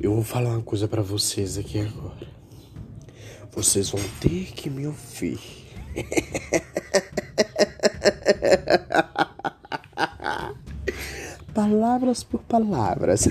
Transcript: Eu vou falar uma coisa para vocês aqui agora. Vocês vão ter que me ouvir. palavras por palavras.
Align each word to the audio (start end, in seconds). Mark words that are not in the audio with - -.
Eu 0.00 0.14
vou 0.14 0.22
falar 0.22 0.50
uma 0.50 0.62
coisa 0.62 0.86
para 0.86 1.02
vocês 1.02 1.58
aqui 1.58 1.80
agora. 1.80 2.28
Vocês 3.50 3.90
vão 3.90 4.00
ter 4.20 4.52
que 4.52 4.70
me 4.70 4.86
ouvir. 4.86 5.40
palavras 11.52 12.22
por 12.22 12.40
palavras. 12.42 13.28